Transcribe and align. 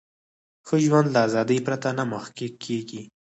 ښه 0.67 0.75
ژوند 0.85 1.07
له 1.13 1.19
ازادۍ 1.27 1.59
پرته 1.67 1.87
نه 1.97 2.03
محقق 2.11 2.51
کیږي. 2.65 3.01